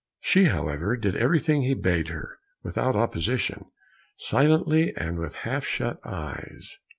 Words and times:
She, 0.19 0.45
however, 0.45 0.97
did 0.97 1.15
everything 1.15 1.61
he 1.61 1.75
bade 1.75 2.07
her, 2.07 2.39
without 2.63 2.95
opposition, 2.95 3.65
silently 4.17 4.97
and 4.97 5.19
with 5.19 5.35
half 5.35 5.63
shut 5.63 5.99
eyes. 6.03 6.79